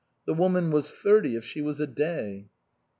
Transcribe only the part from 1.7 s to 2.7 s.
a day.